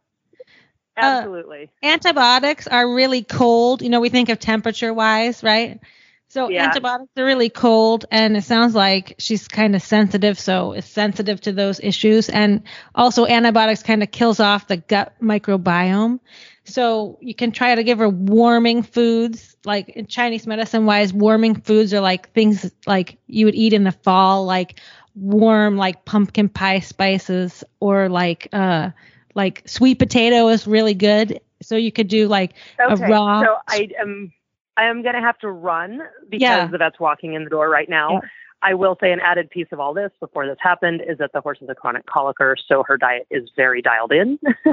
[0.96, 1.70] Uh, Absolutely.
[1.82, 3.82] Antibiotics are really cold.
[3.82, 5.80] You know, we think of temperature wise, right?
[6.28, 6.64] So Yeah.
[6.64, 11.42] antibiotics are really cold, and it sounds like she's kind of sensitive, so it's sensitive
[11.42, 12.30] to those issues.
[12.30, 12.62] And
[12.94, 16.20] also, antibiotics kind of kills off the gut microbiome.
[16.64, 21.60] So you can try to give her warming foods, like in Chinese medicine wise, warming
[21.60, 24.80] foods are like things like you would eat in the fall, like
[25.14, 28.90] warm like pumpkin pie spices or like uh
[29.34, 31.40] like sweet potato is really good.
[31.62, 34.32] So you could do like Okay, a raw so I am
[34.76, 36.66] I am going to have to run because Yeah.
[36.66, 38.14] the vet's walking in the door right now.
[38.14, 38.20] Yeah.
[38.64, 41.40] I will say an added piece of all this before this happened is that the
[41.40, 44.38] horse is a chronic colicker, so her diet is very dialed in.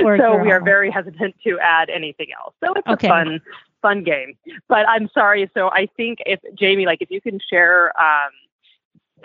[0.00, 2.54] poor so we are very hesitant to add anything else.
[2.64, 3.08] So it's Okay.
[3.08, 3.40] a fun,
[3.82, 4.38] fun game.
[4.68, 5.50] But I'm sorry.
[5.52, 8.30] So I think if Jamie, like, if you can share um,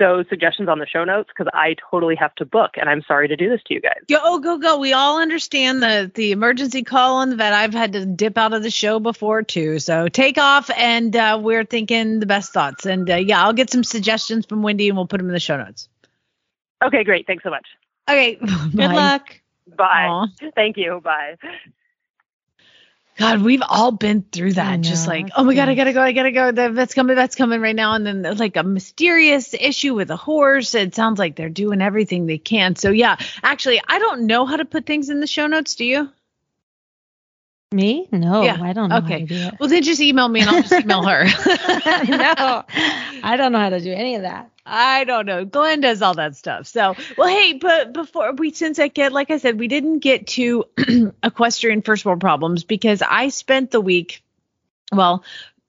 [0.02, 3.28] those suggestions on the show notes, because I totally have to book, and I'm sorry
[3.28, 4.00] to do this to you guys.
[4.10, 4.80] Go go go!
[4.80, 7.54] We all understand the the emergency call on the vet.
[7.54, 9.80] I've had to dip out of the show before too.
[9.80, 12.86] So take off, and uh, we're thinking the best thoughts.
[12.86, 15.40] And uh, yeah, I'll get some suggestions from Wendy, and we'll put them in the
[15.40, 15.88] show notes.
[16.84, 17.28] Okay, great.
[17.28, 17.68] Thanks so much.
[18.10, 18.36] Okay.
[18.36, 18.96] Good Bye.
[18.96, 19.36] luck.
[19.78, 20.08] Bye.
[20.10, 20.28] Aw.
[20.56, 21.00] Thank you.
[21.04, 21.36] Bye.
[23.22, 24.74] God, we've all been through that.
[24.74, 26.52] I Just like, oh my God, I gotta go, I gotta go.
[26.52, 27.94] The vet's coming, that's coming right now.
[27.94, 30.76] And then like a mysterious issue with a horse.
[30.76, 32.76] It sounds like they're doing everything they can.
[32.76, 35.76] So yeah, actually, I don't know how to put things in the show notes.
[35.76, 36.10] Do you?
[37.74, 38.06] Me?
[38.12, 39.12] No, Yeah, I don't know okay.
[39.14, 39.54] how to do it.
[39.58, 41.24] Well, then just email me and I'll just email her.
[42.06, 42.64] no,
[43.24, 44.50] I don't know how to do any of that.
[44.66, 45.46] I don't know.
[45.46, 46.68] Glenn does all that stuff.
[46.68, 50.28] So, well, hey, but before we, since I get, like I said, we didn't get
[50.28, 50.66] to
[51.24, 54.22] equestrian first world problems because I spent the week,
[54.92, 55.24] well,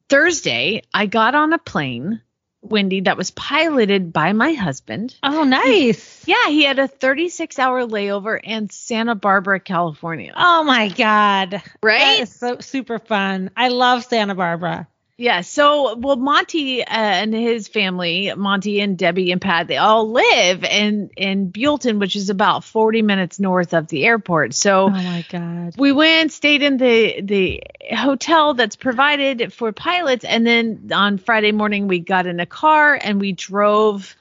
[0.08, 2.20] Thursday, I got on a plane,
[2.62, 5.16] Wendy, that was piloted by my husband.
[5.22, 6.22] Oh, nice.
[6.26, 10.32] Yeah, he had a 36 hour layover in Santa Barbara, California.
[10.36, 11.62] Oh my God.
[11.82, 11.98] Right?
[11.98, 13.50] That is so super fun.
[13.56, 14.86] I love Santa Barbara.
[15.22, 15.42] Yeah.
[15.42, 20.64] So, well, Monty uh, and his family, Monty and Debbie and Pat, they all live
[20.64, 24.52] in in Buellton, which is about 40 minutes north of the airport.
[24.52, 25.74] So, Oh my God.
[25.78, 27.62] we went, stayed in the the
[27.94, 32.98] hotel that's provided for pilots, and then on Friday morning we got in a car
[33.00, 34.16] and we drove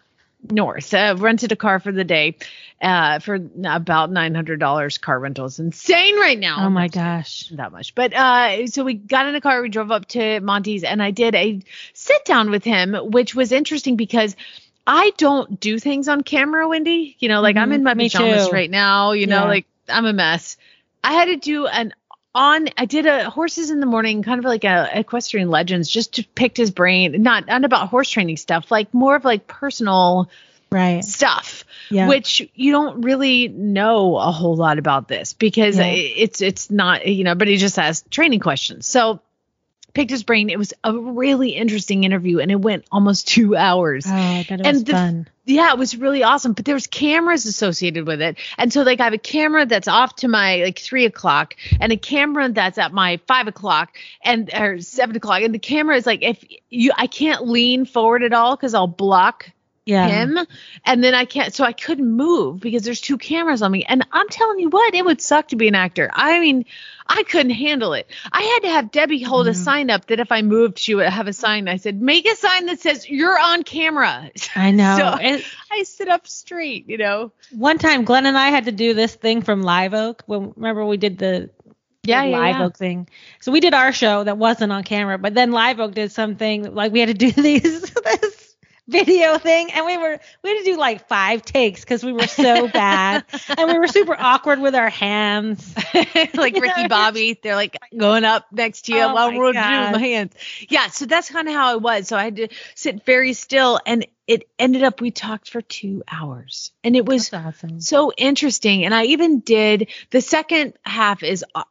[0.49, 0.93] north.
[0.93, 2.37] Uh, rented a car for the day,
[2.81, 4.97] uh, for about nine hundred dollars.
[4.97, 6.65] Car rental is insane right now.
[6.65, 7.49] Oh my gosh.
[7.49, 7.93] that much.
[7.95, 11.11] But uh so we got in a car, we drove up to Monty's and I
[11.11, 11.61] did a
[11.93, 14.35] sit down with him, which was interesting because
[14.87, 17.15] I don't do things on camera, Wendy.
[17.19, 17.75] You know, like I'm Mhm.
[17.75, 19.47] in my Me pajamas right now, you know, Yeah.
[19.49, 20.57] like I'm a mess.
[21.03, 21.93] I had to do an
[22.33, 26.13] on I did a horses in the morning, kind of like a equestrian legends, just
[26.15, 30.29] to pick his brain, not not about horse training stuff, like more of like personal
[30.71, 32.07] right stuff Yeah.
[32.07, 35.87] which you don't really know a whole lot about this because Yeah.
[35.87, 39.19] it's it's not you know but he just has training questions so
[39.93, 44.05] picked his brain it was a really interesting interview and it went almost two hours
[44.07, 45.27] Oh, I bet it And was the- fun.
[45.45, 46.53] yeah, it was really awesome.
[46.53, 49.87] But there was cameras associated with it, and so like I have a camera that's
[49.87, 54.49] off to my like three o'clock, and a camera that's at my five o'clock, and
[54.53, 58.33] or seven o'clock, and the camera is like if you I can't lean forward at
[58.33, 59.49] all because I'll block
[59.85, 60.07] Yeah.
[60.07, 60.37] him,
[60.85, 61.53] and then I can't.
[61.53, 64.93] So I couldn't move because there's two cameras on me, and I'm telling you what,
[64.93, 66.09] it would suck to be an actor.
[66.13, 66.65] I mean,
[67.07, 68.07] I couldn't handle it.
[68.31, 69.51] I had to have Debbie hold Mm-hmm.
[69.51, 71.67] a sign up that if I moved, she would have a sign.
[71.67, 74.29] I said, make a sign that says you're on camera.
[74.55, 74.95] I know.
[74.97, 77.31] So It- I sit up straight, you know.
[77.51, 80.23] one time, Glenn and I had to do this thing from Live Oak.
[80.27, 81.49] When remember we did the
[82.03, 82.65] Yeah, yeah, Live yeah.
[82.65, 83.09] Oak thing.
[83.39, 86.73] So we did our show that wasn't on camera, but then Live Oak did something
[86.75, 88.40] like we had to do these this
[88.87, 92.27] video thing, and we were we had to do like five takes because we were
[92.27, 93.25] so bad,
[93.57, 95.73] and we were super awkward with our hands.
[96.33, 99.99] like Ricky Bobby, they're like going up next to you Oh while we're doing my
[99.99, 100.33] hands.
[100.69, 102.07] Yeah, so that's kind of how it was.
[102.07, 106.03] So I had to sit very still, and it ended up we talked for two
[106.09, 107.81] hours, and it was awesome.
[107.81, 108.85] so interesting.
[108.85, 111.63] And I even did the second half is uh,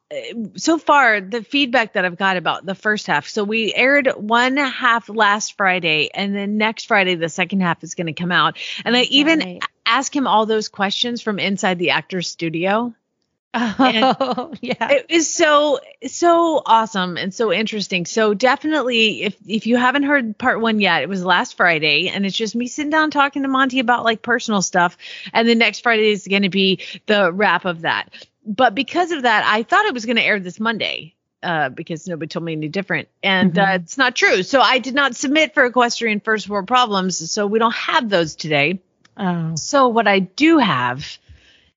[0.56, 3.26] so far the feedback that I've got about the first half.
[3.28, 7.94] So we aired one half last Friday, and then next Friday the second half is
[7.94, 8.58] going to come out.
[8.84, 12.94] And I even asked him all those questions from inside the actor's studio.
[13.52, 14.92] Oh yeah.
[14.92, 18.06] It is so so awesome and so interesting.
[18.06, 22.24] So definitely if if you haven't heard part 1 yet, it was last Friday and
[22.24, 24.96] it's just me sitting down talking to Monty about like personal stuff
[25.32, 28.10] and the next Friday is going to be the wrap of that.
[28.46, 31.14] But because of that, I thought it was going to air this Monday.
[31.42, 34.42] Uh, because nobody told me any different, and uh, it's not true.
[34.42, 37.30] So I did not submit for equestrian first world problems.
[37.32, 38.82] So we don't have those today.
[39.16, 39.54] Oh.
[39.56, 41.18] So what I do have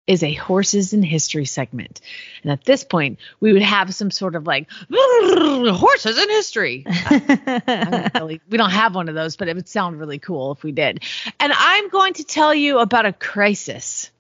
[0.06, 2.02] is a horses in history segment.
[2.42, 6.84] And at this point, we would have some sort of like horses in history.
[6.88, 10.64] I really- we don't have one of those, but it would sound really cool if
[10.64, 11.04] we did.
[11.40, 14.12] And I'm going to tell you about a crisis.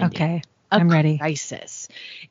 [0.00, 0.42] Okay.
[0.72, 1.18] I'm ready.
[1.18, 1.88] Crisis.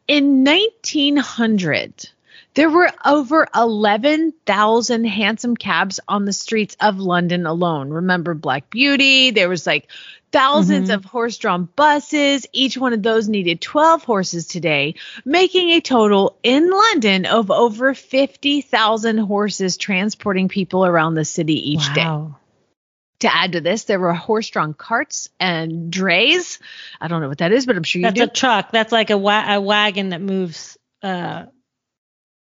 [0.08, 2.10] In 1900,
[2.54, 7.90] there were over 11,000 hansom cabs on the streets of London alone.
[7.90, 9.32] Remember Black Beauty?
[9.32, 9.88] There was like
[10.32, 10.94] 1000s Mhm.
[10.94, 12.46] of horse-drawn buses.
[12.54, 17.94] Each one of those needed 12 horses today, making a total in London of over
[17.94, 22.04] 50,000 horses transporting people around the city each day.
[22.04, 22.36] Wow.
[23.22, 26.60] To add to this, there were horse-drawn carts and drays.
[27.02, 28.24] I don't know what that is, but I'm sure you That's do.
[28.24, 28.72] a truck.
[28.72, 31.46] That's like a, wa- a wagon that moves uh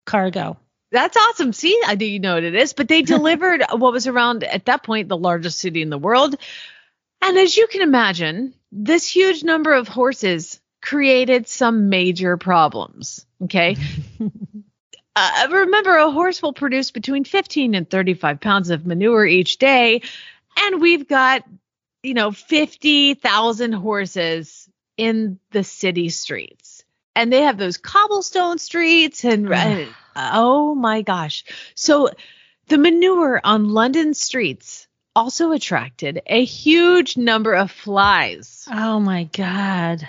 [0.06, 0.58] cargo.
[0.92, 1.52] That's awesome.
[1.52, 4.66] See, I do you know what it is, but they delivered what was around at
[4.66, 6.36] that point the largest city in the world.
[7.22, 13.26] And as you can imagine, this huge number of horses created some major problems.
[13.44, 13.76] Okay.
[15.16, 20.02] uh, remember, a horse will produce between 15 and 35 pounds of manure each day.
[20.58, 21.44] And we've got,
[22.04, 26.84] you know, 50,000 horses in the city streets.
[27.16, 31.46] And they have those cobblestone streets and, and oh my gosh.
[31.74, 32.12] So
[32.68, 34.87] the manure on London streets
[35.18, 38.68] also attracted a huge number of flies.
[38.72, 40.08] Oh my god.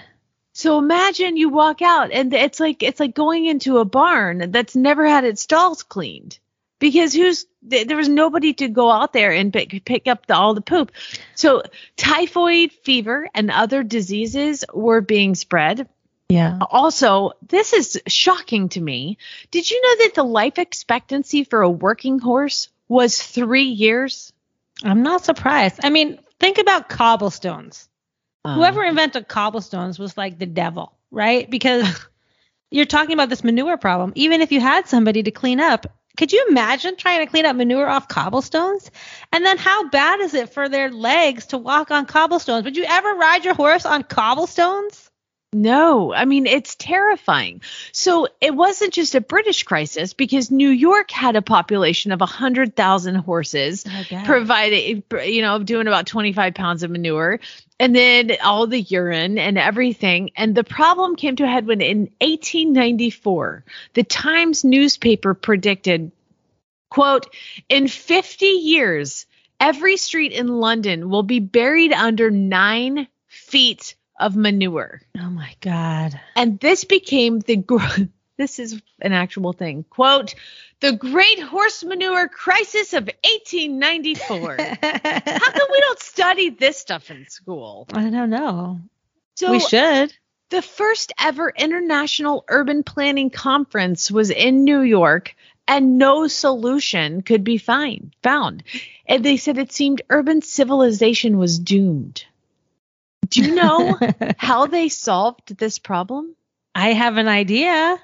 [0.52, 4.76] So imagine you walk out and it's like it's like going into a barn that's
[4.76, 6.38] never had its stalls cleaned
[6.78, 10.52] because who's there was nobody to go out there and pick, pick up the, all
[10.52, 10.92] the poop.
[11.34, 11.62] So
[11.96, 15.88] typhoid fever and other diseases were being spread.
[16.28, 16.58] Yeah.
[16.70, 19.16] Also, this is shocking to me.
[19.50, 24.34] Did you know that the life expectancy for a working horse was 3 years?
[24.84, 25.80] I'm not surprised.
[25.82, 27.88] I mean, think about cobblestones.
[28.44, 31.48] Uh, Whoever invented cobblestones was like the devil, right?
[31.48, 32.06] Because
[32.70, 34.12] you're talking about this manure problem.
[34.14, 37.56] Even if you had somebody to clean up, could you imagine trying to clean up
[37.56, 38.90] manure off cobblestones?
[39.32, 42.64] And then how bad is it for their legs to walk on cobblestones?
[42.64, 45.07] Would you ever ride your horse on cobblestones?
[45.54, 47.62] No, I mean, it's terrifying.
[47.92, 53.14] So it wasn't just a British crisis because New York had a population of 100,000
[53.14, 53.86] horses,
[54.26, 57.40] provided, you know, doing about 25 pounds of manure,
[57.80, 60.32] and then all the urine and everything.
[60.36, 66.12] And the problem came to a head when in 1894, the Times newspaper predicted,
[66.90, 67.34] quote,
[67.70, 69.24] in 50 years,
[69.58, 75.00] every street in London will be buried under nine feet of manure.
[75.18, 76.18] Oh my God.
[76.36, 77.56] And this became the
[78.38, 79.84] This is an actual thing.
[79.90, 80.36] Quote,
[80.78, 84.56] the Great Horse Manure Crisis of 1894.
[84.58, 87.88] How come we don't study this stuff in school?
[87.92, 88.80] I don't know.
[89.34, 90.14] So we should.
[90.50, 95.34] The first ever International Urban Planning Conference was in New York,
[95.66, 98.62] and no solution could be find, found.
[99.04, 102.24] And they said it seemed urban civilization was doomed.
[103.28, 103.98] Do you know
[104.36, 106.34] how they solved this problem?
[106.74, 107.98] I have an idea.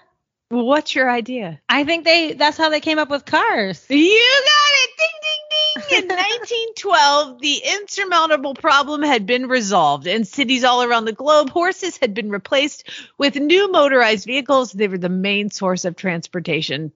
[0.48, 1.60] What's your idea?
[1.68, 3.84] I think they that's how they came up with cars.
[3.88, 4.90] You got it.
[4.98, 6.04] Ding ding ding.
[6.04, 10.06] In 1912, the insurmountable problem had been resolved.
[10.06, 14.72] In cities all around the globe, horses had been replaced with new motorized vehicles.
[14.72, 16.92] They were the main source of transportation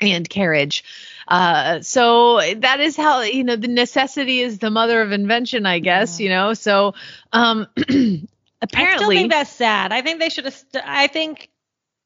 [0.00, 0.84] and carriage.
[1.28, 5.78] Uh, so that is how you know the necessity is the mother of invention, I
[5.78, 6.18] guess.
[6.18, 6.94] You know, so
[7.32, 8.18] um, apparently,
[8.74, 9.92] I still think that's sad.
[9.92, 10.54] I think they should have.
[10.54, 11.50] St- I think.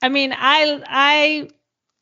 [0.03, 1.49] I mean, I I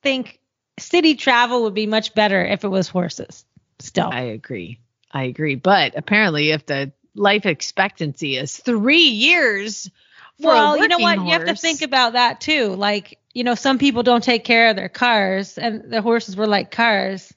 [0.03, 0.41] think
[0.79, 3.45] city travel would be much better if it was horses.
[3.81, 4.79] Still, I agree.
[5.13, 5.57] I agree.
[5.57, 9.91] But apparently, if the life expectancy is three years.
[10.39, 11.19] well, you know what?
[11.19, 12.75] Horse, you have to think about that too.
[12.75, 16.47] Like, you know, some people don't take care of their cars, and the horses were
[16.47, 17.33] like cars.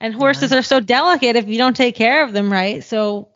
[0.00, 0.58] And horses yeah.
[0.58, 2.82] are so delicate if you don't take care of them right.
[2.82, 3.28] So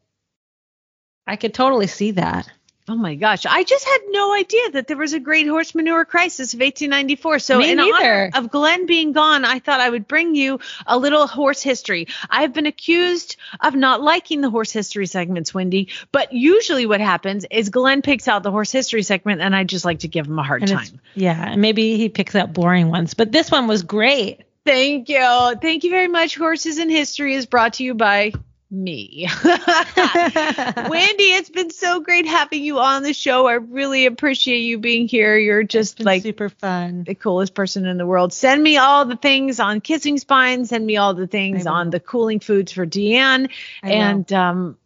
[1.27, 2.51] I could totally see that.
[2.89, 3.45] Oh my gosh.
[3.45, 7.39] I just had no idea that there was a great horse manure crisis of 1894.
[7.39, 7.95] So Me in neither.
[7.95, 12.09] honor of Glenn being gone, I thought I would bring you a little horse history.
[12.31, 17.45] I've been accused of not liking the horse history segments, Wendy, but usually what happens
[17.51, 20.39] is Glenn picks out the horse history segment and I just like to give him
[20.39, 21.01] a hard And time.
[21.15, 24.45] Yeah, and maybe he picks out boring ones, but this one was great.
[24.65, 25.55] Thank you.
[25.63, 26.37] Thank you very much.
[26.37, 28.33] Horses in History is brought to you by
[28.71, 29.29] me.
[29.45, 33.47] Wendy, it's been so great having you on the show.
[33.47, 35.37] I really appreciate you being here.
[35.39, 37.05] You're just like super fun.
[37.05, 38.33] The coolest person in the world.
[38.33, 40.67] Send me all the things on kissing spine.
[40.67, 43.51] Send me all the things on the cooling foods for DeAnne.
[43.83, 43.95] I will.
[43.95, 44.79] And um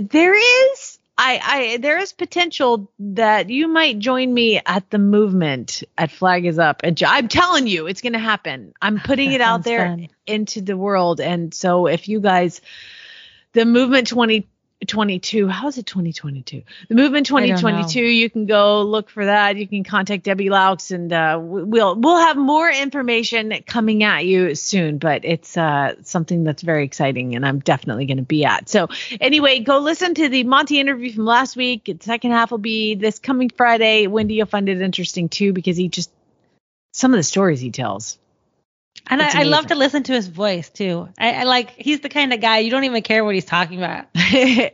[0.00, 5.82] there is I, I there is potential that you might join me at the movement
[5.98, 6.80] at Flag is Up.
[6.82, 8.72] And I'm telling you, it's going to happen.
[8.80, 10.08] I'm putting it out there fun.
[10.26, 11.20] into the world.
[11.20, 12.60] And so if you guys,
[13.52, 14.12] the movement
[14.86, 16.62] 2022, how is it 2022?
[16.88, 17.56] The movement I don't know.
[17.56, 19.56] 2022, you can go look for that.
[19.56, 24.54] You can contact Debbie Loucks and uh, we'll we'll have more information coming at you
[24.54, 24.98] soon.
[24.98, 28.68] But it's uh, something that's very exciting, and I'm definitely going to be at.
[28.68, 28.88] So
[29.20, 31.84] anyway, go listen to the Monty interview from last week.
[31.84, 34.06] The second half will be this coming Friday.
[34.06, 36.10] Wendy, you'll find it interesting too because he just
[36.92, 38.18] some of the stories he tells.
[39.06, 41.08] And I, I love to listen to his voice too.
[41.18, 43.78] I, I like he's the kind of guy you don't even care what he's talking
[43.78, 44.06] about.
[44.14, 44.70] he's,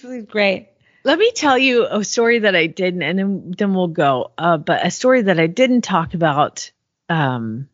[0.00, 0.68] he's great.
[1.04, 4.32] Let me tell you a story that I didn't, and then then we'll go.
[4.38, 6.70] Uh, but a story that I didn't talk about.
[7.08, 7.68] Um,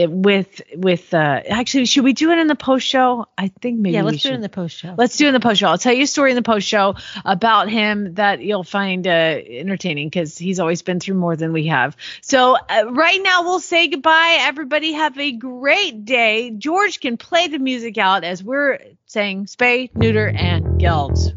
[0.00, 3.26] it with with uh, actually, should we do it in the post show?
[3.36, 4.94] I think maybe yeah, let's do it in the post show.
[4.96, 5.68] Let's do it in the post show.
[5.68, 9.10] I'll tell you a story in the post show about him that you'll find uh,
[9.10, 11.96] entertaining because he's always been through more than we have.
[12.20, 14.38] So uh, right now we'll say goodbye.
[14.40, 16.50] Everybody have a great day.
[16.50, 21.34] George can play the music out as we're saying spay, neuter, and geld.